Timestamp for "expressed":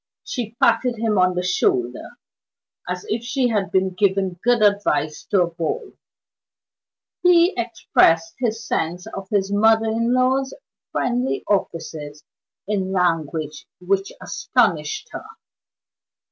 7.55-8.33